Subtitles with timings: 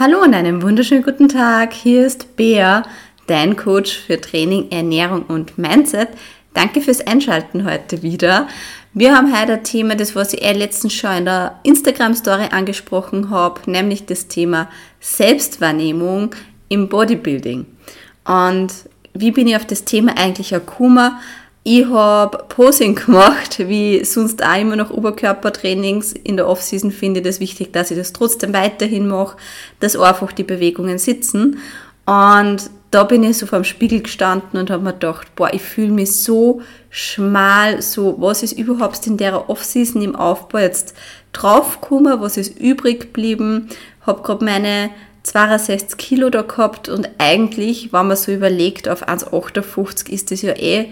[0.00, 1.72] Hallo und einen wunderschönen guten Tag.
[1.72, 2.84] Hier ist Bea,
[3.26, 6.10] dein Coach für Training, Ernährung und Mindset.
[6.54, 8.46] Danke fürs Einschalten heute wieder.
[8.94, 13.30] Wir haben heute ein Thema, das was ich eh letztens schon in der Instagram-Story angesprochen
[13.30, 14.68] habe, nämlich das Thema
[15.00, 16.32] Selbstwahrnehmung
[16.68, 17.66] im Bodybuilding.
[18.24, 18.72] Und
[19.14, 21.10] wie bin ich auf das Thema eigentlich gekommen?
[21.64, 26.12] Ich habe Posing gemacht, wie sonst auch immer noch Oberkörpertrainings.
[26.12, 29.36] In der Offseason finde ich das wichtig, dass ich das trotzdem weiterhin mache,
[29.80, 31.58] dass einfach die Bewegungen sitzen.
[32.06, 35.60] Und da bin ich so vor dem Spiegel gestanden und habe mir gedacht, boah, ich
[35.60, 40.94] fühle mich so schmal, so, was ist überhaupt in der Offseason im Aufbau jetzt
[41.32, 43.68] draufgekommen, was ist übrig geblieben,
[44.06, 44.90] habe gerade meine
[45.24, 50.54] 62 Kilo da gehabt und eigentlich, wenn man so überlegt, auf 1,58 ist das ja
[50.54, 50.88] eh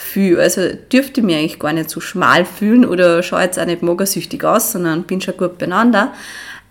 [0.00, 0.38] viel.
[0.40, 4.44] Also dürfte mir eigentlich gar nicht so schmal fühlen oder schaue jetzt auch nicht magersüchtig
[4.44, 6.12] aus, sondern bin schon gut beieinander.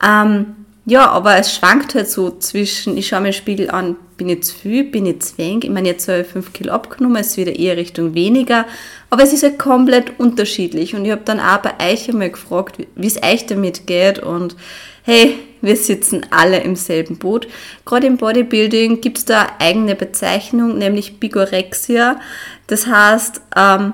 [0.05, 4.27] Ähm, ja, aber es schwankt halt so zwischen, ich schaue mir den Spiegel an, bin
[4.27, 5.65] ich zu viel, bin ich zu wenig.
[5.65, 8.65] Ich meine, jetzt habe ich 5 Kilo abgenommen, es ist wieder eher Richtung weniger.
[9.11, 10.95] Aber es ist halt komplett unterschiedlich.
[10.95, 14.19] Und ich habe dann auch bei euch einmal gefragt, wie es euch damit geht.
[14.19, 14.55] Und
[15.03, 17.47] hey, wir sitzen alle im selben Boot.
[17.85, 22.19] Gerade im Bodybuilding gibt es da eigene Bezeichnung, nämlich Bigorexia.
[22.67, 23.93] Das heißt, ähm,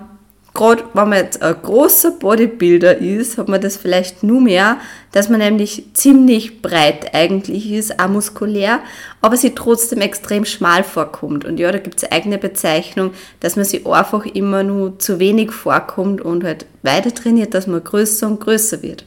[0.55, 4.77] gerade wenn man jetzt ein großer Bodybuilder ist, hat man das vielleicht nur mehr,
[5.11, 8.79] dass man nämlich ziemlich breit eigentlich ist, auch muskulär,
[9.21, 11.45] aber sie trotzdem extrem schmal vorkommt.
[11.45, 15.51] Und ja, da gibt es eigene Bezeichnung, dass man sich einfach immer nur zu wenig
[15.51, 19.05] vorkommt und halt weiter trainiert, dass man größer und größer wird.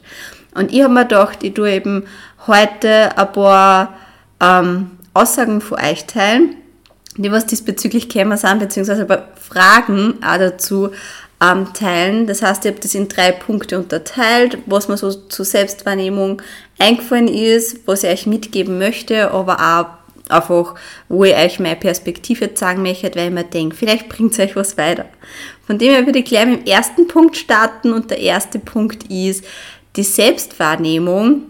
[0.55, 2.05] Und ich habe mir gedacht, ich tue eben
[2.49, 3.97] heute ein paar
[4.41, 6.55] ähm, Aussagen von euch teilen,
[7.15, 10.89] die was diesbezüglich kämen sind, beziehungsweise ein paar Fragen auch dazu
[11.41, 12.27] ähm, teilen.
[12.27, 16.41] Das heißt, ich habe das in drei Punkte unterteilt, was mir so zur Selbstwahrnehmung
[16.77, 20.75] eingefallen ist, was ich euch mitgeben möchte, aber auch einfach,
[21.07, 24.55] wo ich euch meine Perspektive zeigen möchte, weil ich mir denke, vielleicht bringt es euch
[24.55, 25.05] was weiter.
[25.65, 29.05] Von dem her würde ich gleich mit dem ersten Punkt starten und der erste Punkt
[29.11, 29.43] ist,
[29.95, 31.43] die Selbstwahrnehmung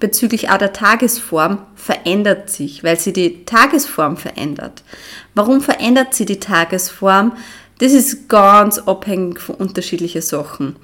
[0.00, 4.82] bezüglich auch der Tagesform verändert sich, weil sie die Tagesform verändert.
[5.34, 7.32] Warum verändert sie die Tagesform?
[7.78, 10.76] Das ist ganz abhängig von unterschiedlichen Sachen.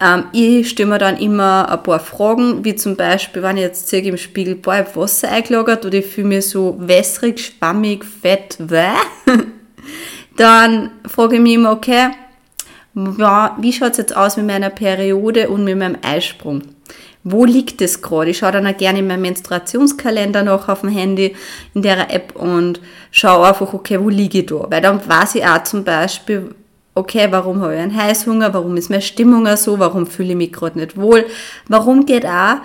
[0.00, 3.88] Ähm, ich stelle mir dann immer ein paar Fragen, wie zum Beispiel, wenn ich jetzt
[3.88, 8.56] sehe im Spiegel, boah, ich Wasser eingelagert oder ich fühle mich so wässrig, schwammig, fett,
[8.58, 8.90] wäh.
[10.36, 12.10] dann frage ich mich immer, okay,
[12.94, 16.62] wie schaut es jetzt aus mit meiner Periode und mit meinem Eisprung?
[17.26, 18.30] Wo liegt es gerade?
[18.30, 21.34] Ich schaue dann auch gerne in meinem Menstruationskalender noch auf dem Handy,
[21.72, 22.80] in der App und
[23.10, 24.66] schaue einfach, okay, wo liege ich da?
[24.68, 26.54] Weil dann weiß ich auch zum Beispiel,
[26.94, 28.52] okay, warum habe ich einen Heißhunger?
[28.52, 29.78] Warum ist meine Stimmung so?
[29.78, 31.24] Warum fühle ich mich gerade nicht wohl?
[31.66, 32.56] Warum geht auch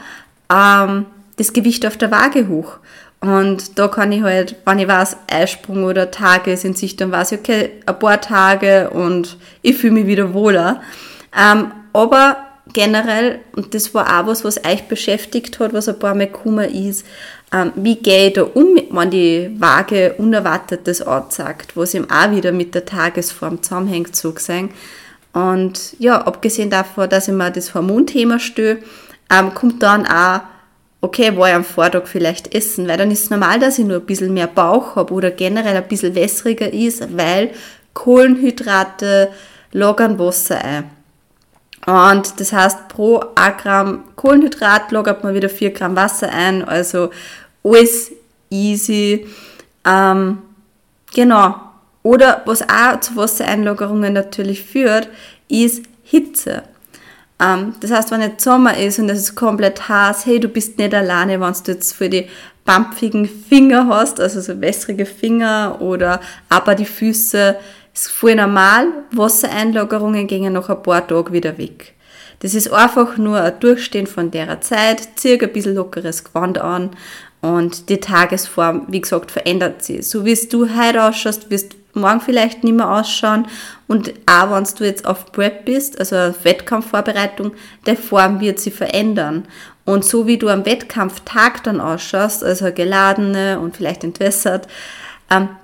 [0.51, 1.05] ähm,
[1.37, 2.79] das Gewicht auf der Waage hoch?
[3.21, 7.33] Und da kann ich halt, wenn ich weiß, Eisprung oder Tage sind sich, dann weiß
[7.33, 10.81] ich, okay, ein paar Tage und ich fühle mich wieder wohler.
[11.37, 12.37] Ähm, aber
[12.73, 16.69] generell, und das war auch was, was euch beschäftigt hat, was ein paar Mal gekommen
[16.69, 17.05] ist,
[17.51, 22.51] ähm, wie gehe ich da um, wenn die Waage Unerwartetes anzeigt, was eben auch wieder
[22.51, 24.69] mit der Tagesform zusammenhängt, so gesehen.
[25.33, 28.79] Und ja, abgesehen davon, dass ich mir das Hormonthema stelle,
[29.31, 30.41] ähm, kommt dann auch
[31.01, 33.97] okay, war ich am Vortag vielleicht essen, weil dann ist es normal, dass ich nur
[33.97, 37.51] ein bisschen mehr Bauch habe oder generell ein bisschen wässriger ist, weil
[37.93, 39.29] Kohlenhydrate
[39.71, 40.98] lagern Wasser ein.
[41.89, 47.09] Und das heißt, pro 1 Gramm Kohlenhydrat lagert man wieder 4 Gramm Wasser ein, also
[47.63, 48.11] alles
[48.51, 49.25] easy.
[49.83, 50.37] Ähm,
[51.11, 51.55] genau.
[52.03, 55.09] Oder was auch zu Wassereinlagerungen natürlich führt,
[55.47, 56.61] ist Hitze.
[57.41, 60.77] Ähm, das heißt, wenn jetzt Sommer ist und es ist komplett heiß, hey, du bist
[60.77, 62.27] nicht alleine, wenn du jetzt für die
[62.65, 67.55] bampfigen Finger hast, also so wässrige Finger oder aber die Füße,
[67.93, 68.87] ist voll normal.
[69.11, 71.95] Wassereinlagerungen gehen nach ein paar Tagen wieder weg.
[72.39, 76.91] Das ist einfach nur ein Durchstehen von der Zeit, zieh ein bisschen lockeres Gewand an
[77.41, 80.07] und die Tagesform, wie gesagt, verändert sich.
[80.07, 83.47] So wie du heute ausschaust, wirst morgen vielleicht nicht mehr ausschauen.
[83.87, 87.53] Und auch wenn du jetzt auf Prep bist, also auf Wettkampfvorbereitung,
[87.85, 89.45] der Form wird sich verändern.
[89.85, 94.67] Und so wie du am Wettkampftag dann ausschaust, also geladene und vielleicht entwässert,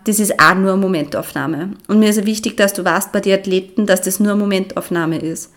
[0.04, 1.72] das ist auch nur eine Momentaufnahme.
[1.88, 5.18] Und mir ist wichtig, dass du weißt bei den Athleten, dass das nur eine Momentaufnahme
[5.18, 5.52] ist.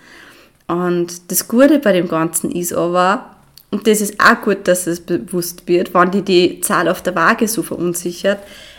[0.66, 3.36] Und das Gute bei dem Ganzen ist aber,
[3.70, 7.14] und das ist auch gut, dass es bewusst wird, wenn die die Zahl auf der
[7.14, 8.38] Waage so verunsichert,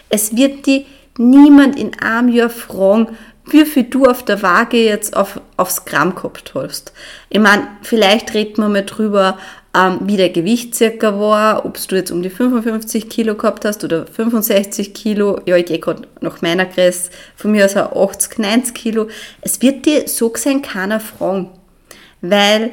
[0.10, 0.86] es wird die
[1.18, 3.10] niemand in einem Jahr fragen,
[3.52, 6.94] wie viel du auf der Waage jetzt auf, aufs Gramm gehabt hast.
[7.30, 9.38] Ich meine, vielleicht reden wir mal drüber,
[9.76, 13.84] ähm, wie dein Gewicht circa war, ob du jetzt um die 55 Kilo gehabt hast
[13.84, 15.40] oder 65 Kilo.
[15.46, 19.08] Ja, ich gehe gerade nach meiner Größe, von mir aus auch 80, 90 Kilo.
[19.42, 21.50] Es wird dir so gesehen keiner fragen,
[22.22, 22.72] weil,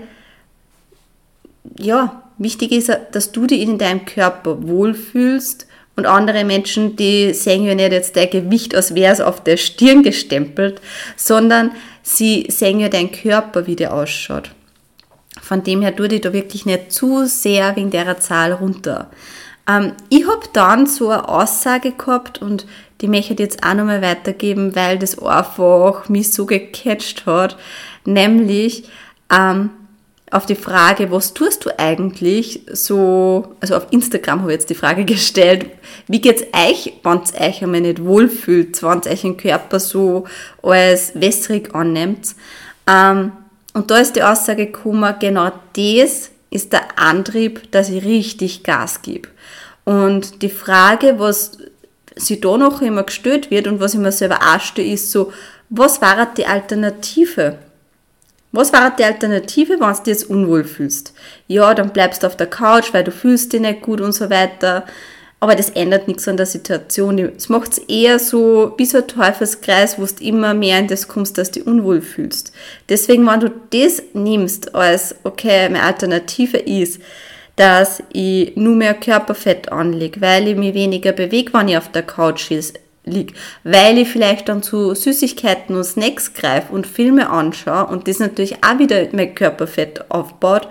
[1.79, 5.67] ja, wichtig ist, dass du dich in deinem Körper wohlfühlst
[5.97, 9.59] und andere Menschen, die sehen ja nicht jetzt dein Gewicht, als wäre es auf der
[9.59, 10.81] Stirn gestempelt,
[11.17, 11.73] sondern
[12.03, 14.51] sie sehen ja deinen Körper, wie der ausschaut.
[15.47, 19.11] Von dem her tue ich da wirklich nicht zu sehr wegen der Zahl runter.
[19.69, 22.67] Ähm, ich habe dann so eine Aussage gehabt und
[23.01, 27.57] die möchte ich jetzt auch nochmal weitergeben, weil das einfach mich so gecatcht hat.
[28.05, 28.89] Nämlich,
[29.33, 29.71] ähm,
[30.33, 34.75] auf die Frage, was tust du eigentlich so, also auf Instagram habe ich jetzt die
[34.75, 35.67] Frage gestellt,
[36.09, 40.25] wie geht's euch, wenn es euch einmal nicht wohlfühlt, wenn es euch den Körper so
[40.61, 42.35] als wässrig annimmt.
[42.89, 43.31] Ähm,
[43.77, 49.03] und da ist die Aussage gekommen, genau das ist der Antrieb, dass ich richtig Gas
[49.03, 49.29] gebe.
[49.85, 51.59] Und die Frage, was
[52.17, 55.31] sie da noch immer gestellt wird und was ich mir selber auch ist so,
[55.69, 57.59] was war die Alternative?
[58.51, 61.13] Was war die Alternative, wenn du dich jetzt unwohl fühlst?
[61.47, 64.31] Ja, dann bleibst du auf der Couch, weil du fühlst dich nicht gut und so
[64.31, 64.87] weiter.
[65.39, 67.19] Aber das ändert nichts an der Situation.
[67.19, 71.09] Es macht es eher so wie so ein Teufelskreis, wo du immer mehr in das
[71.09, 72.53] kommst, dass du dich unwohl fühlst.
[72.89, 77.01] Deswegen, wenn du das nimmst als, okay, meine Alternative ist,
[77.57, 82.03] dass ich nur mehr Körperfett anlege, weil ich mich weniger bewege, wenn ich auf der
[82.03, 82.51] Couch
[83.05, 83.35] liege,
[83.65, 88.57] weil ich vielleicht dann zu Süßigkeiten und Snacks greife und Filme anschaue und das natürlich
[88.65, 90.69] auch wieder mein Körperfett aufbaut.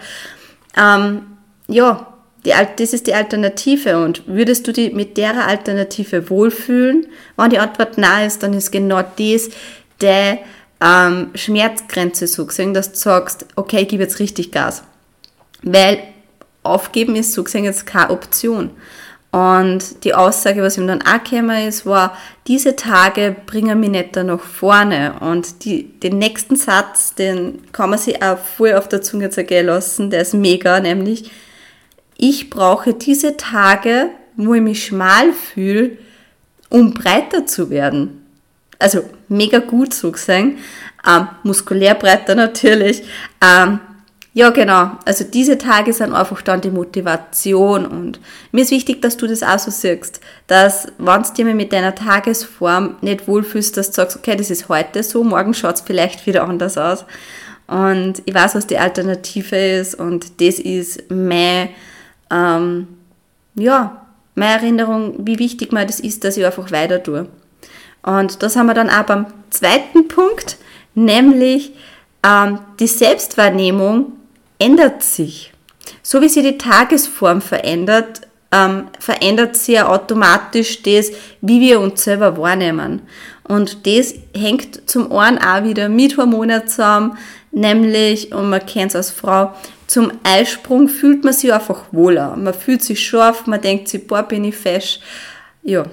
[0.77, 1.21] Ähm,
[1.67, 2.14] ja,
[2.45, 7.07] die, das ist die Alternative und würdest du dich mit der Alternative wohlfühlen?
[7.35, 9.49] Wenn die Antwort nein ist, dann ist genau das
[10.01, 10.39] der
[10.81, 14.83] ähm, Schmerzgrenze so gesehen, dass du sagst, okay, ich gebe jetzt richtig Gas.
[15.63, 15.99] Weil
[16.63, 18.71] aufgeben ist so gesehen jetzt keine Option.
[19.31, 22.15] Und die Aussage, was ihm dann auch gekommen ist, war,
[22.47, 25.15] diese Tage bringen mich nicht da nach vorne.
[25.19, 29.65] Und die, den nächsten Satz, den kann man sich auch voll auf der Zunge zergehen
[29.65, 31.31] lassen, der ist mega, nämlich,
[32.17, 35.97] ich brauche diese Tage, wo ich mich schmal fühle,
[36.69, 38.25] um breiter zu werden.
[38.79, 40.57] Also mega gut so gesehen,
[41.07, 43.03] ähm, muskulär breiter natürlich,
[43.41, 43.79] ähm,
[44.35, 44.91] ja, genau.
[45.05, 48.19] Also diese Tage sind einfach dann die Motivation und
[48.51, 51.95] mir ist wichtig, dass du das auch so siehst, dass wenn du dir mit deiner
[51.95, 56.27] Tagesform nicht wohlfühlst, dass du sagst, okay, das ist heute so, morgen schaut es vielleicht
[56.27, 57.05] wieder anders aus
[57.67, 61.69] und ich weiß, was die Alternative ist und das ist mein,
[62.31, 62.87] ähm,
[63.55, 64.05] ja,
[64.35, 67.27] meine Erinnerung, wie wichtig mir das ist, dass ich einfach weiter tue.
[68.03, 70.57] Und das haben wir dann auch beim zweiten Punkt,
[70.93, 71.71] nämlich
[72.23, 74.13] ähm, die Selbstwahrnehmung
[74.59, 75.53] ändert sich.
[76.03, 81.11] So wie sich die Tagesform verändert, ähm, verändert sich ja automatisch das,
[81.41, 83.01] wie wir uns selber wahrnehmen.
[83.43, 87.17] Und das hängt zum einen auch wieder mit Hormonen zusammen,
[87.55, 89.53] nämlich, und man kennt es als Frau,
[89.87, 92.35] zum Eisprung fühlt man sich einfach wohler.
[92.35, 94.99] Man fühlt sich scharf, man denkt sich, boah, bin ich fesch.
[95.63, 95.85] Ja.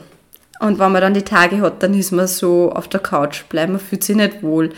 [0.60, 3.72] Und wenn man dann die Tage hat, dann ist man so auf der Couch bleiben,
[3.72, 4.70] man fühlt sich nicht wohl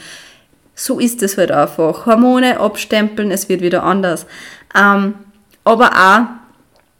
[0.75, 2.07] so ist es halt einfach.
[2.07, 4.27] Hormone abstempeln, es wird wieder anders.
[4.75, 5.15] Ähm,
[5.63, 6.27] aber auch,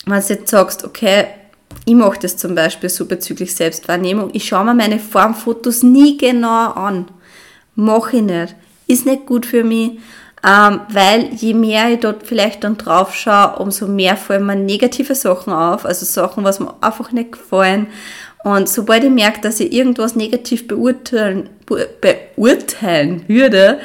[0.07, 1.27] wenn du jetzt sagst, okay,
[1.85, 6.71] ich mache das zum Beispiel so bezüglich Selbstwahrnehmung, ich schaue mir meine Formfotos nie genau
[6.73, 7.09] an.
[7.75, 8.55] Mache ich nicht.
[8.87, 9.99] Ist nicht gut für mich,
[10.47, 15.15] ähm, weil je mehr ich dort vielleicht dann drauf schaue, umso mehr fallen mir negative
[15.15, 17.87] Sachen auf, also Sachen, was mir einfach nicht gefallen.
[18.45, 23.79] Und sobald ich merke, dass ich irgendwas negativ beurteilen, beurteilen würde,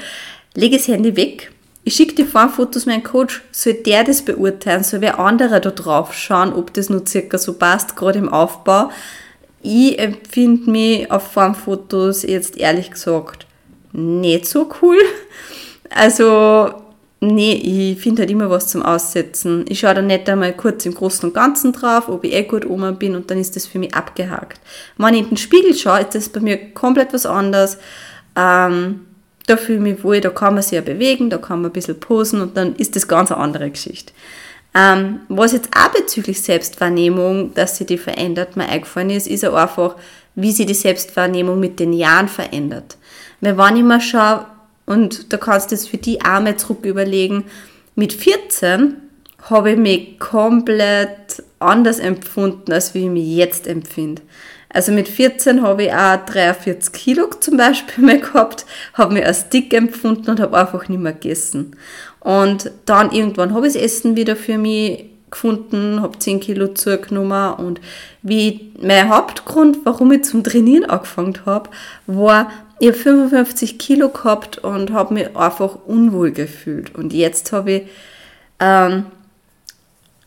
[0.54, 1.52] lege ich das Handy weg.
[1.86, 6.14] Ich schicke die Formfotos meinem Coach, soll der das beurteilen, soll wer anderer da drauf
[6.14, 8.90] schauen, ob das nur circa so passt, gerade im Aufbau.
[9.62, 13.46] Ich empfinde mich auf Formfotos jetzt ehrlich gesagt
[13.94, 14.98] nicht so cool.
[15.90, 16.74] Also
[17.22, 19.66] Nee, ich finde halt immer was zum Aussetzen.
[19.68, 22.66] Ich schaue dann nicht einmal kurz im Großen und Ganzen drauf, ob ich eh gut
[22.66, 24.62] oben bin und dann ist das für mich abgehakt.
[24.98, 27.78] Wenn ich in den Spiegel schaue, ist das bei mir komplett was anderes.
[28.38, 29.02] Ähm,
[29.48, 31.74] da fühle ich mich wohl, da kann man sich ja bewegen, da kann man ein
[31.74, 34.14] bisschen posen und dann ist das ganz eine andere Geschichte.
[34.74, 39.54] Ähm, was jetzt auch bezüglich Selbstwahrnehmung, dass sie die verändert, mir eingefallen ist, ist ja
[39.54, 39.96] einfach,
[40.42, 42.98] wie sich die Selbstwahrnehmung mit den Jahren verändert.
[43.42, 44.46] Weil wenn ich mal schaue,
[44.90, 47.46] und da kannst du es für die Arme zurück überlegen.
[47.94, 48.96] Mit 14
[49.44, 54.24] habe ich mich komplett anders empfunden, als wie ich mich jetzt empfinde.
[54.68, 58.66] Also mit 14 habe ich auch 43 Kilo zum Beispiel mehr gehabt,
[58.96, 61.76] habe mich als dick empfunden und habe einfach nicht mehr gegessen.
[62.20, 67.54] Und dann irgendwann habe ich das Essen wieder für mich gefunden, habe 10 Kilo zugenommen
[67.54, 67.82] und
[68.22, 71.70] wie mein Hauptgrund, warum ich zum Trainieren angefangen habe,
[72.08, 76.96] war, ich habe 55 Kilo gehabt und habe mich einfach unwohl gefühlt.
[76.96, 77.82] Und jetzt habe ich,
[78.60, 79.06] ähm,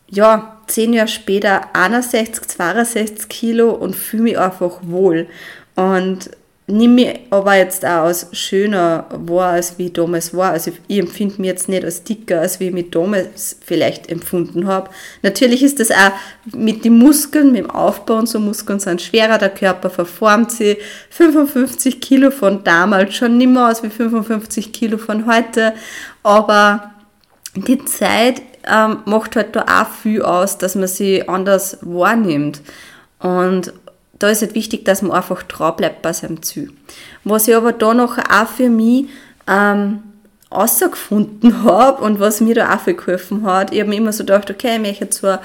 [0.09, 5.27] ja, zehn Jahre später 61, 62 Kilo und fühle mich einfach wohl.
[5.75, 6.29] Und
[6.67, 10.51] nehme mich aber jetzt auch als schöner wahr, als wie ich damals war.
[10.51, 14.67] Also ich empfinde mich jetzt nicht als dicker, als wie ich mich damals vielleicht empfunden
[14.67, 14.89] habe.
[15.23, 16.11] Natürlich ist das auch
[16.45, 20.77] mit den Muskeln, mit dem Aufbau und so Muskeln sind schwerer, der Körper verformt sich.
[21.09, 25.73] 55 Kilo von damals schon nicht mehr aus wie 55 Kilo von heute,
[26.23, 26.93] aber
[27.55, 32.61] die Zeit ähm, macht halt da auch viel aus, dass man sie anders wahrnimmt.
[33.19, 33.73] Und
[34.19, 36.71] da ist halt wichtig, dass man einfach dran bleibt bei seinem Ziel.
[37.23, 39.05] Was ich aber da noch auch für mich
[39.47, 40.03] ähm,
[40.51, 44.23] rausgefunden habe und was mir da auch viel geholfen hat, ich habe mir immer so
[44.23, 45.41] gedacht, okay, ich möchte zwar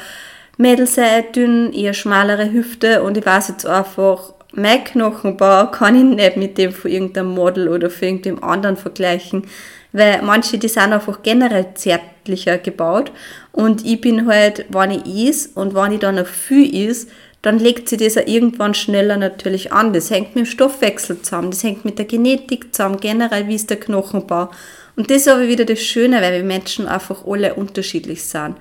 [0.58, 6.16] Mädel sein, dünn, eher schmalere Hüfte und ich weiß jetzt einfach, mein Knochenbau kann ich
[6.16, 9.46] nicht mit dem von irgendeinem Model oder von irgendeinem anderen vergleichen,
[9.92, 13.12] weil manche, die sind einfach generell zärtlicher gebaut
[13.52, 17.06] und ich bin halt, wenn ich is und wenn ich dann noch viel is,
[17.42, 19.92] dann legt sich das auch irgendwann schneller natürlich an.
[19.92, 23.70] Das hängt mit dem Stoffwechsel zusammen, das hängt mit der Genetik zusammen, generell wie ist
[23.70, 24.50] der Knochenbau.
[24.96, 28.56] Und das ist aber wieder das Schöne, weil wir Menschen einfach alle unterschiedlich sind.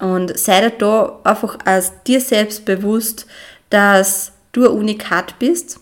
[0.00, 3.26] Und sei dir da einfach als dir selbst bewusst,
[3.70, 5.80] dass du ein Unikat bist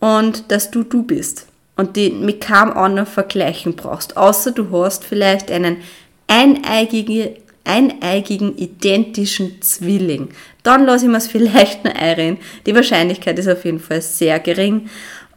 [0.00, 5.04] und dass du du bist und die mit keinem anderen vergleichen brauchst, außer du hast
[5.04, 5.78] vielleicht einen
[6.26, 10.28] eineigigen, eineigigen identischen Zwilling.
[10.62, 12.38] Dann lasse ich mir es vielleicht noch einreden.
[12.66, 14.88] Die Wahrscheinlichkeit ist auf jeden Fall sehr gering.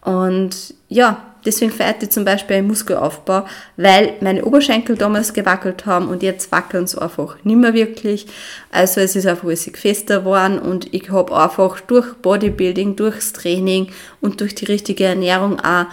[0.01, 3.45] Und ja, deswegen feiert ich zum Beispiel einen Muskelaufbau,
[3.77, 8.27] weil meine Oberschenkel damals gewackelt haben und jetzt wackeln sie einfach nicht mehr wirklich.
[8.71, 13.91] Also es ist einfach alles fester geworden und ich habe einfach durch Bodybuilding, durchs Training
[14.21, 15.85] und durch die richtige Ernährung auch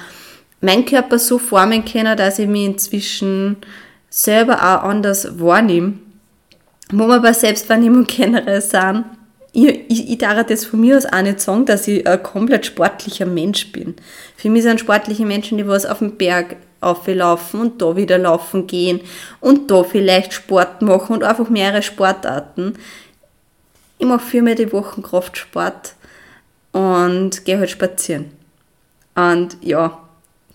[0.60, 3.56] meinen Körper so formen können, dass ich mich inzwischen
[4.10, 5.94] selber auch anders wahrnehme
[6.92, 9.04] wo wir bei Selbstwahrnehmung generell sind,
[9.52, 12.64] ich, ich, ich darf das von mir aus auch nicht sagen, dass ich ein komplett
[12.64, 13.94] sportlicher Mensch bin.
[14.36, 18.66] Für mich sind sportliche Menschen, die was auf dem Berg auflaufen und da wieder laufen
[18.66, 19.00] gehen
[19.40, 22.74] und da vielleicht Sport machen und einfach mehrere Sportarten.
[23.98, 25.94] Ich mache viermal die Woche Kraftsport
[26.72, 28.32] und gehe halt spazieren.
[29.14, 29.98] Und ja,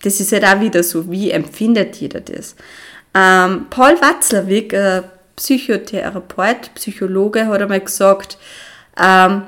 [0.02, 2.56] das ist halt auch wieder so, wie empfindet jeder das?
[3.14, 5.02] Ähm, Paul Watzlawick, äh,
[5.38, 8.38] Psychotherapeut, Psychologe, hat einmal gesagt,
[9.00, 9.44] ähm,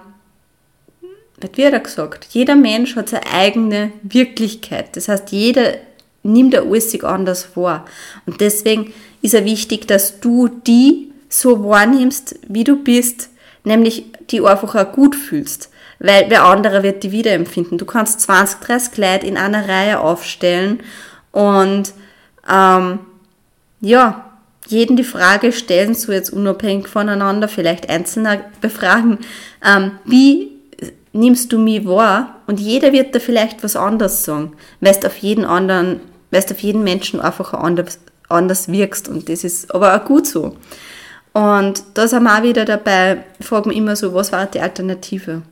[1.55, 2.29] wie hat er gesagt?
[2.31, 4.95] Jeder Mensch hat seine eigene Wirklichkeit.
[4.97, 5.75] Das heißt, jeder
[6.23, 7.87] nimmt er alles anders wahr.
[8.27, 13.31] Und deswegen ist es wichtig, dass du die so wahrnimmst, wie du bist,
[13.65, 15.71] nämlich die einfach auch gut fühlst.
[15.99, 17.79] Weil wer andere wird die wiederempfinden.
[17.79, 20.81] Du kannst 20, 30 Leute in einer Reihe aufstellen
[21.33, 21.93] und
[22.49, 23.01] ähm,
[23.81, 24.30] ja,
[24.67, 29.19] jeden die Frage stellen, so jetzt unabhängig voneinander, vielleicht einzelner befragen,
[29.64, 30.52] ähm, wie
[31.12, 32.37] nimmst du mich wahr?
[32.47, 36.00] Und jeder wird da vielleicht was anderes sagen, weil du auf jeden anderen,
[36.31, 37.99] weil du auf jeden Menschen einfach anders,
[38.29, 40.57] anders wirkst und das ist aber auch gut so.
[41.33, 45.43] Und da sind wir auch wieder dabei, fragen immer so, was war die Alternative?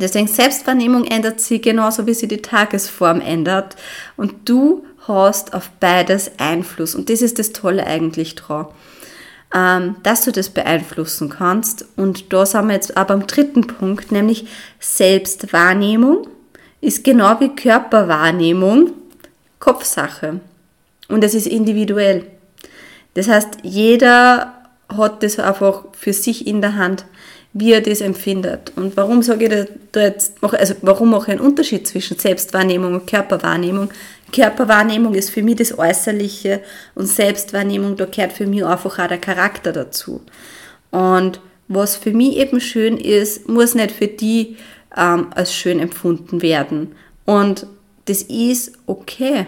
[0.00, 3.76] Deswegen Selbstwahrnehmung ändert sich genauso, wie sich die Tagesform ändert.
[4.16, 6.94] Und du hast auf beides Einfluss.
[6.94, 8.66] Und das ist das Tolle eigentlich dran,
[9.54, 11.86] ähm, dass du das beeinflussen kannst.
[11.96, 14.46] Und da sind wir jetzt aber am dritten Punkt, nämlich
[14.78, 16.28] Selbstwahrnehmung
[16.80, 18.92] ist genau wie Körperwahrnehmung
[19.58, 20.40] Kopfsache.
[21.08, 22.26] Und es ist individuell.
[23.14, 24.54] Das heißt, jeder
[24.88, 27.04] hat das einfach für sich in der Hand,
[27.52, 28.72] wie er das empfindet.
[28.76, 33.06] Und warum sage ich da jetzt, also warum mache ich einen Unterschied zwischen Selbstwahrnehmung und
[33.06, 33.90] Körperwahrnehmung?
[34.32, 36.60] Körperwahrnehmung ist für mich das Äußerliche
[36.94, 40.20] und Selbstwahrnehmung, da gehört für mich einfach auch der Charakter dazu.
[40.90, 44.56] Und was für mich eben schön ist, muss nicht für die
[44.96, 46.92] ähm, als schön empfunden werden.
[47.24, 47.66] Und
[48.06, 49.46] das ist okay.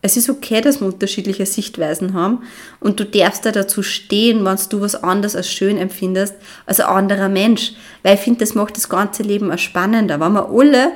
[0.00, 2.42] Es ist okay, dass wir unterschiedliche Sichtweisen haben
[2.78, 6.34] und du darfst da dazu stehen, wenn du was anderes als schön empfindest,
[6.66, 7.72] als ein anderer Mensch.
[8.04, 10.20] Weil ich finde, das macht das ganze Leben auch spannender.
[10.20, 10.92] Wenn wir alle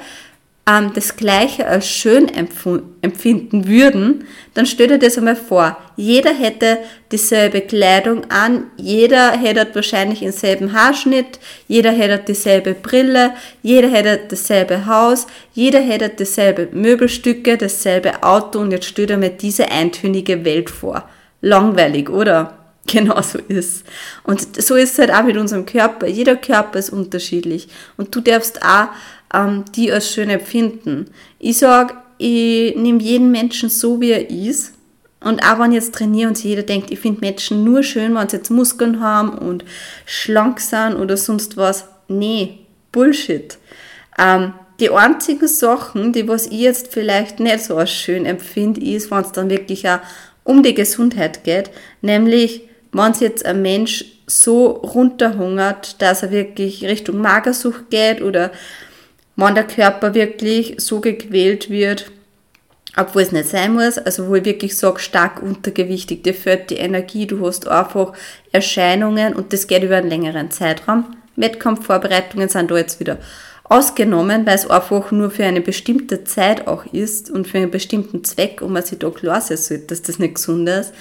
[0.65, 5.77] ähm, das Gleiche als schön empfinden würden, dann stell dir das einmal vor.
[5.97, 6.79] Jeder hätte
[7.11, 14.87] dieselbe Kleidung an, jeder hätte wahrscheinlich denselben Haarschnitt, jeder hätte dieselbe Brille, jeder hätte dasselbe
[14.87, 20.71] Haus, jeder hätte dieselbe Möbelstücke, dasselbe Auto und jetzt stell dir mal diese eintönige Welt
[20.71, 21.09] vor.
[21.41, 22.59] Langweilig, oder?
[22.87, 23.85] Genau so ist.
[24.25, 26.09] Und so ist es halt auch mit unserem Körper.
[26.09, 27.69] Jeder Körper ist unterschiedlich.
[27.97, 28.89] Und du darfst auch
[29.33, 31.07] ähm, die als schön empfinden.
[31.39, 34.75] Ich sage, ich nehme jeden Menschen so, wie er ist.
[35.21, 38.29] Und auch wenn ich jetzt trainiere und jeder denkt, ich finde Menschen nur schön, wenn
[38.29, 39.65] sie jetzt Muskeln haben und
[40.05, 41.87] schlank sind oder sonst was.
[42.09, 42.59] Nee,
[42.91, 43.57] Bullshit.
[44.19, 49.11] Ähm, die einzigen Sachen, die was ich jetzt vielleicht nicht so als schön empfinde, ist,
[49.11, 50.01] wenn es dann wirklich auch
[50.45, 51.71] um die Gesundheit geht,
[52.01, 58.51] nämlich wenn es jetzt ein Mensch so runterhungert, dass er wirklich Richtung Magersucht geht oder
[59.37, 62.11] wenn der Körper wirklich so gequält wird,
[62.97, 66.77] obwohl es nicht sein muss, also wo ich wirklich sage, stark untergewichtig, dir fehlt die
[66.77, 68.13] Energie, du hast einfach
[68.53, 71.17] Erscheinungen und das geht über einen längeren Zeitraum.
[71.37, 73.19] Wettkampfvorbereitungen sind da jetzt wieder
[73.65, 78.25] ausgenommen, weil es einfach nur für eine bestimmte Zeit auch ist und für einen bestimmten
[78.25, 80.93] Zweck und man sich da klar sein sollte, dass das nicht gesund ist.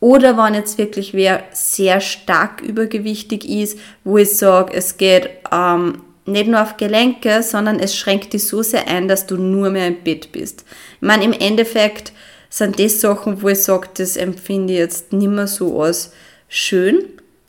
[0.00, 6.02] Oder wenn jetzt wirklich wer sehr stark übergewichtig ist, wo ich sage, es geht ähm,
[6.30, 9.88] nicht nur auf Gelenke, sondern es schränkt dich so sehr ein, dass du nur mehr
[9.88, 10.64] im Bett bist.
[10.96, 12.12] Ich meine, im Endeffekt
[12.48, 16.12] sind das Sachen, wo ich sage, das empfinde ich jetzt nicht mehr so als
[16.48, 17.04] schön,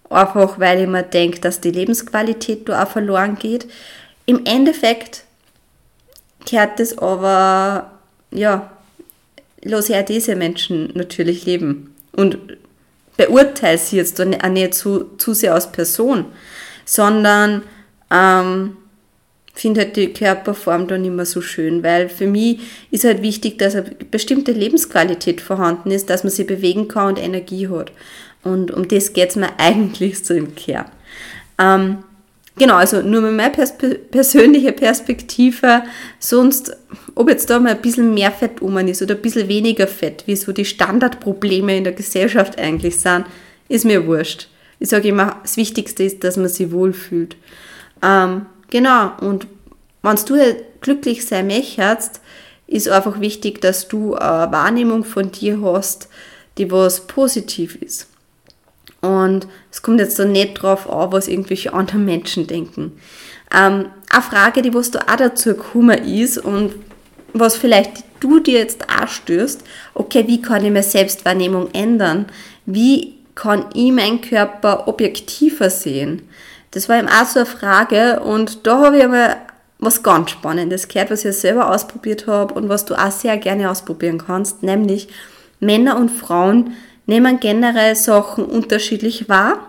[0.09, 3.67] einfach weil ich mir denke, dass die Lebensqualität da auch verloren geht.
[4.25, 5.23] Im Endeffekt
[6.45, 7.91] gehört das aber,
[8.31, 8.71] ja,
[9.63, 12.38] los her diese Menschen natürlich leben und
[13.17, 16.25] beurteile sie jetzt auch nicht zu, zu sehr als Person,
[16.85, 17.63] sondern
[18.11, 18.77] ähm,
[19.53, 23.75] finde halt die Körperform dann immer so schön, weil für mich ist halt wichtig, dass
[23.75, 27.91] eine bestimmte Lebensqualität vorhanden ist, dass man sich bewegen kann und Energie hat.
[28.43, 30.85] Und um das geht es mir eigentlich so im Kern.
[31.59, 31.99] Ähm,
[32.57, 33.75] genau, also nur mit meiner Pers
[34.09, 35.83] persönlichen Perspektive,
[36.17, 36.75] sonst,
[37.13, 40.23] ob jetzt da mal ein bisschen mehr Fett um ist oder ein bisschen weniger Fett,
[40.25, 43.25] wie so die Standardprobleme in der Gesellschaft eigentlich sind,
[43.67, 44.47] ist mir wurscht.
[44.79, 47.35] Ich sage immer, das Wichtigste ist, dass man sich wohlfühlt.
[48.01, 49.48] Ähm, genau, und
[50.01, 52.22] wenn du glücklich sein möchtest,
[52.68, 56.07] ist einfach wichtig, dass du eine Wahrnehmung von dir hast,
[56.57, 58.07] die was positiv ist.
[59.01, 62.94] Und es kommt jetzt so nicht drauf an, was irgendwelche anderen Menschen denken.
[63.53, 66.74] Ähm, eine Frage, die was da auch dazu gekommen ist und
[67.33, 72.27] was vielleicht du dir jetzt auch stößt, okay, wie kann ich meine Selbstwahrnehmung ändern?
[72.66, 76.24] Wie kann ich meinen Körper objektiver sehen?
[76.72, 79.38] Das war eben auch so eine Frage und da habe ich einmal
[79.79, 83.70] was ganz Spannendes gehört, was ich selber ausprobiert habe und was du auch sehr gerne
[83.70, 85.10] ausprobieren kannst, nämlich
[85.60, 86.74] Männer und Frauen
[87.07, 89.60] nehmen generell Sachen unterschiedlich wahr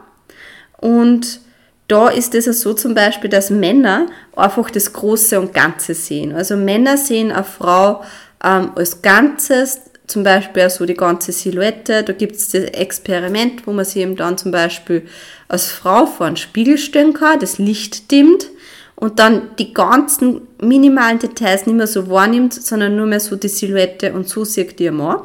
[0.79, 1.41] und
[1.89, 6.35] da ist es so zum Beispiel, dass Männer einfach das Große und Ganze sehen.
[6.35, 8.03] Also Männer sehen eine Frau
[8.43, 9.81] ähm, als Ganzes,
[10.13, 12.05] zum Beispiel so die ganze Silhouette.
[12.05, 15.07] Da gibt es das Experiment, wo man sich eben dann zum Beispiel
[15.49, 18.49] als Frau vor einen Spiegel stellen kann, das Licht dimmt
[18.95, 23.49] und dann die ganzen minimalen Details nicht mehr so wahrnimmt, sondern nur mehr so die
[23.49, 25.23] Silhouette und so sieht die Mann.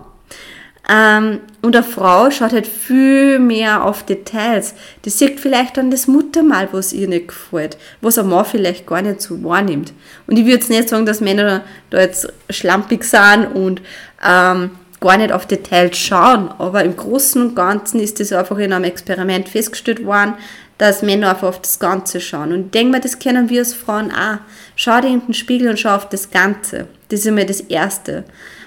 [0.89, 4.73] Ähm, und eine Frau schaut halt viel mehr auf Details.
[5.04, 9.02] Die sieht vielleicht dann das Muttermal, was ihr nicht gefällt, was ein Mann vielleicht gar
[9.02, 9.91] nicht so wahrnimmt.
[10.28, 13.82] Und ich würde jetzt nicht sagen, dass Männer da jetzt schlampig sind und
[14.26, 18.73] ähm, gar nicht auf Details schauen, aber im Großen und Ganzen ist das einfach in
[18.73, 20.36] einem Experiment festgestellt worden,
[20.78, 22.54] dass Männer einfach auf das Ganze schauen.
[22.54, 24.38] Und ich denke mal, das kennen wir als Frauen auch.
[24.76, 26.88] Schau dir in den Spiegel und schau auf das Ganze.
[27.10, 28.23] Das ist immer das Erste.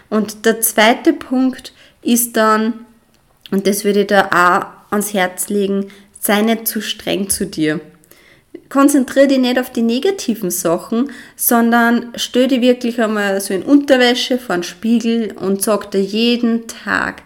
[0.09, 2.87] Und der zweite Punkt ist dann,
[3.51, 7.81] und das würde ich da auch ans Herz legen, sei nicht zu streng zu dir.
[8.69, 14.39] Konzentriere dich nicht auf die negativen Sachen, sondern stell dich wirklich einmal so in Unterwäsche
[14.39, 17.23] vor den Spiegel und sag dir jeden Tag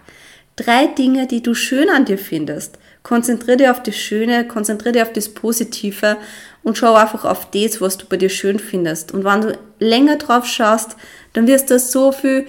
[0.57, 2.79] drei Dinge, die du schön an dir findest.
[3.03, 6.17] Konzentriere dich auf das Schöne, konzentriere dich auf das Positive
[6.63, 9.13] und schau einfach auf das, was du bei dir schön findest.
[9.13, 10.97] Und wenn du länger drauf schaust,
[11.35, 12.47] dann wirst du so viel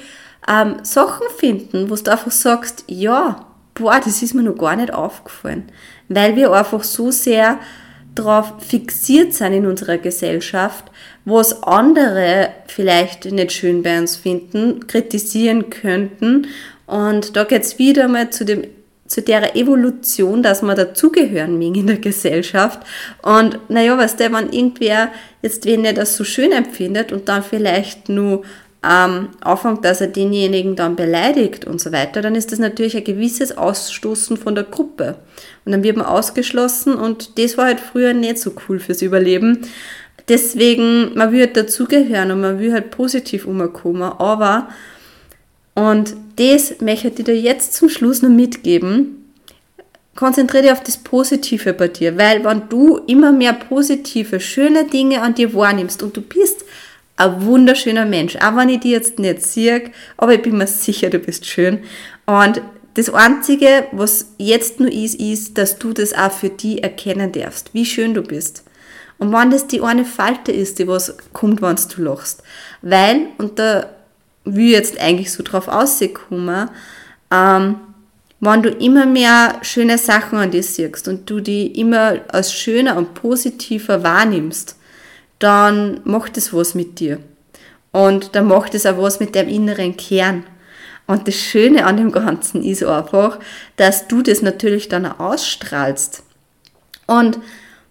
[0.49, 4.93] ähm, Sachen finden, wo du einfach sagst, ja, boah, das ist mir noch gar nicht
[4.93, 5.65] aufgefallen.
[6.08, 7.60] Weil wir einfach so sehr
[8.15, 10.86] darauf fixiert sind in unserer Gesellschaft,
[11.25, 16.47] was andere vielleicht nicht schön bei uns finden, kritisieren könnten.
[16.88, 18.63] Und da geht's wieder mal zu dem
[19.08, 22.79] zu der Evolution, dass wir dazugehören wegen in der Gesellschaft.
[23.21, 25.12] Und naja, was der, wenn irgendwer
[25.43, 28.43] jetzt wenn er das so schön empfindet und dann vielleicht nur
[28.88, 33.04] ähm, anfängt, dass er denjenigen dann beleidigt und so weiter, dann ist das natürlich ein
[33.04, 35.15] gewisses Ausstoßen von der Gruppe.
[35.65, 39.67] Und dann wird man ausgeschlossen und das war halt früher nicht so cool fürs Überleben.
[40.28, 44.69] Deswegen, man will halt dazugehören und man will halt positiv umkommen, aber
[45.76, 49.34] und das möchte ich dir jetzt zum Schluss noch mitgeben.
[50.15, 55.21] Konzentriere dich auf das Positive bei dir, weil wenn du immer mehr positive, schöne Dinge
[55.21, 56.63] an dir wahrnimmst und du bist
[57.17, 61.10] ein wunderschöner Mensch, auch wenn ich dich jetzt nicht sehe, aber ich bin mir sicher,
[61.10, 61.80] du bist schön.
[62.25, 62.62] Und
[62.95, 67.73] das Einzige, was jetzt nur ist, ist, dass du das auch für dich erkennen darfst,
[67.73, 68.63] wie schön du bist.
[69.17, 72.43] Und wenn das die eine Falte ist, die was kommt, wenn du lachst.
[72.82, 73.89] Weil, und da
[74.45, 76.69] wie jetzt eigentlich so drauf ausgekommen,
[77.32, 77.75] ähm,
[78.39, 82.95] wenn du immer mehr schöne Sachen an dir siehst und du die immer als schöner
[82.97, 84.78] und positiver wahrnimmst,
[85.39, 87.19] dann macht es was mit dir.
[87.91, 90.43] Und dann macht es auch was mit deinem inneren Kern.
[91.08, 93.39] Und das Schöne an dem Ganzen ist einfach,
[93.78, 96.24] dass du das natürlich dann auch ausstrahlst.
[97.08, 97.39] Und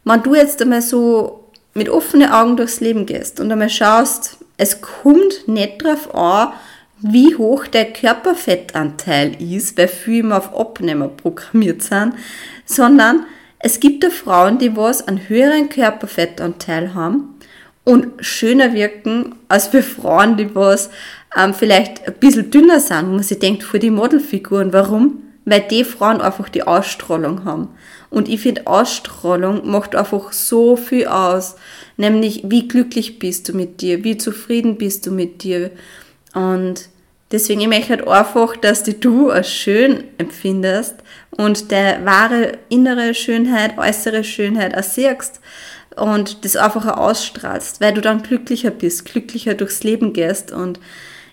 [0.04, 4.80] wenn du jetzt einmal so mit offenen Augen durchs Leben gehst und einmal schaust, es
[4.80, 6.52] kommt nicht darauf an,
[6.98, 12.14] wie hoch der Körperfettanteil ist, weil viele immer auf Abnehmer programmiert sind,
[12.64, 13.26] sondern
[13.58, 17.33] es gibt da Frauen, die was einen höheren Körperfettanteil haben
[17.84, 20.90] und schöner wirken als für Frauen, die was
[21.36, 24.72] ähm, vielleicht ein bisschen dünner sind, wo man sich denkt, für die Modelfiguren.
[24.72, 25.22] Warum?
[25.44, 27.68] Weil die Frauen einfach die Ausstrahlung haben.
[28.08, 31.56] Und ich finde, Ausstrahlung macht einfach so viel aus.
[31.96, 35.70] Nämlich, wie glücklich bist du mit dir, wie zufrieden bist du mit dir.
[36.32, 36.88] Und
[37.30, 40.96] deswegen, ich möchte halt einfach, dass die du als schön empfindest
[41.32, 45.40] und der wahre innere Schönheit, äußere Schönheit auch siehst
[45.96, 50.80] und das einfach auch ausstrahlst, weil du dann glücklicher bist, glücklicher durchs Leben gehst und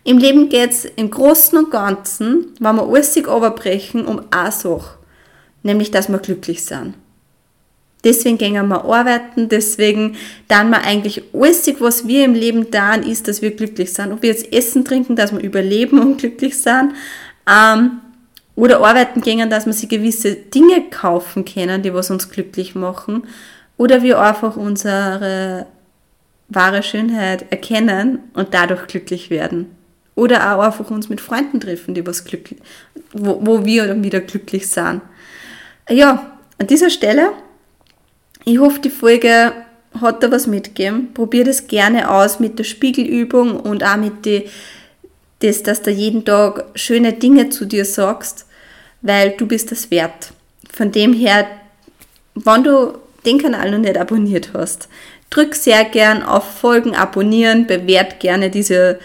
[0.03, 5.01] im Leben geht es im Großen und Ganzen, wenn wir alles überbrechen, um eine Sache
[5.63, 6.95] nämlich dass wir glücklich sind.
[8.03, 10.15] Deswegen gehen wir arbeiten, deswegen
[10.47, 14.11] dann wir eigentlich alles, was wir im Leben tun, ist, dass wir glücklich sind.
[14.11, 16.93] Ob wir jetzt essen, trinken, dass wir überleben und glücklich sind,
[17.47, 17.99] ähm,
[18.55, 23.23] oder arbeiten gehen, dass wir sich gewisse Dinge kaufen können, die was uns glücklich machen,
[23.77, 25.65] oder wir einfach unsere
[26.49, 29.75] wahre Schönheit erkennen und dadurch glücklich werden.
[30.15, 32.59] Oder auch einfach uns mit Freunden treffen, die was glücklich,
[33.13, 35.01] wo, wo wir dann wieder glücklich sind.
[35.89, 37.31] Ja, an dieser Stelle,
[38.43, 39.53] ich hoffe, die Folge
[39.99, 41.13] hat da was mitgegeben.
[41.13, 44.45] Probier das gerne aus mit der Spiegelübung und auch mit die,
[45.39, 48.45] das, dass du jeden Tag schöne Dinge zu dir sagst,
[49.01, 50.33] weil du bist das wert.
[50.71, 51.47] Von dem her,
[52.35, 52.93] wenn du
[53.25, 54.89] den Kanal noch nicht abonniert hast,
[55.29, 58.99] drück sehr gern auf Folgen abonnieren, bewert gerne diese,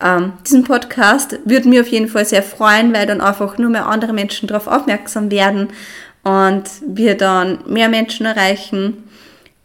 [0.00, 1.38] ähm, diesen Podcast.
[1.44, 4.66] Würde mir auf jeden Fall sehr freuen, weil dann einfach nur mehr andere Menschen darauf
[4.66, 5.68] aufmerksam werden
[6.22, 9.04] und wir dann mehr Menschen erreichen.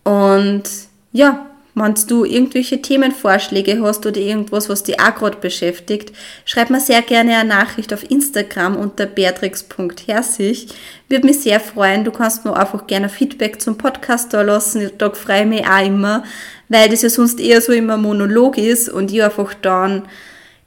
[0.04, 0.63] Und
[1.12, 6.12] ja, wenn du irgendwelche Themenvorschläge hast oder irgendwas, was dich auch gerade beschäftigt,
[6.45, 10.67] schreib mir sehr gerne eine Nachricht auf Instagram unter beatrix.herzig.
[11.08, 12.03] Würde mich sehr freuen.
[12.03, 14.91] Du kannst mir einfach gerne Feedback zum Podcast da lassen.
[14.97, 16.23] Da freue ich mich auch immer,
[16.67, 20.03] weil das ja sonst eher so immer Monolog ist und ich einfach dann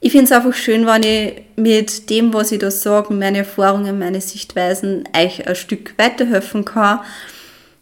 [0.05, 3.99] ich finde es einfach schön, wenn ich mit dem, was ich da sage, meine Erfahrungen,
[3.99, 6.99] meine Sichtweisen euch ein Stück weiterhelfen kann.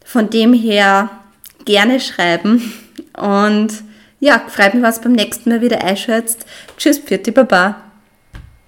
[0.06, 1.10] Von dem her
[1.66, 2.72] gerne schreiben
[3.18, 3.84] und
[4.20, 6.46] ja, freut mich, was beim nächsten Mal wieder einschätzt.
[6.78, 7.91] Tschüss, Pfiat, Baba.